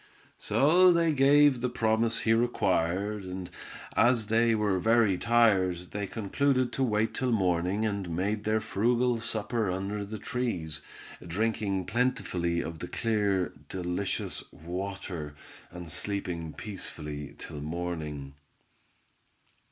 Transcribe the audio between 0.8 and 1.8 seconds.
they gave the